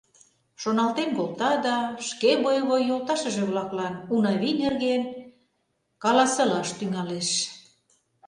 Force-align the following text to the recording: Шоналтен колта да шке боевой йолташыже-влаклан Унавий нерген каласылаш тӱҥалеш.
Шоналтен 0.61 1.09
колта 1.17 1.51
да 1.65 1.77
шке 2.07 2.31
боевой 2.43 2.81
йолташыже-влаклан 2.89 3.93
Унавий 4.13 4.55
нерген 4.61 5.01
каласылаш 6.03 6.69
тӱҥалеш. 6.77 7.29